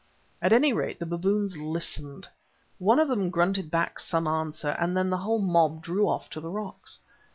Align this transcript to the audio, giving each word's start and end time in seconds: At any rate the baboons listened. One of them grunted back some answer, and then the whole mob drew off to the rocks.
At 0.41 0.51
any 0.51 0.73
rate 0.73 0.97
the 0.97 1.05
baboons 1.05 1.57
listened. 1.57 2.27
One 2.79 2.97
of 2.97 3.07
them 3.07 3.29
grunted 3.29 3.69
back 3.69 3.99
some 3.99 4.25
answer, 4.27 4.69
and 4.79 4.97
then 4.97 5.11
the 5.11 5.17
whole 5.17 5.37
mob 5.41 5.83
drew 5.83 6.09
off 6.09 6.27
to 6.31 6.39
the 6.41 6.49
rocks. 6.49 7.01